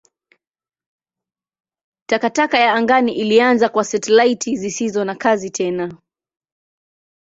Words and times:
Takataka 2.05 2.59
ya 2.59 2.73
angani 2.73 3.13
ilianza 3.15 3.69
kwa 3.69 3.83
satelaiti 3.83 4.55
zisizo 4.57 5.05
na 5.05 5.15
kazi 5.15 5.49
tena. 5.49 5.97